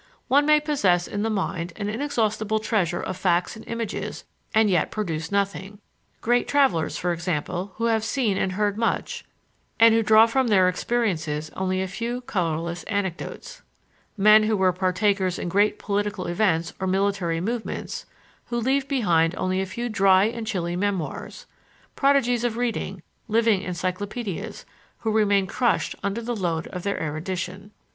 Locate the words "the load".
26.23-26.65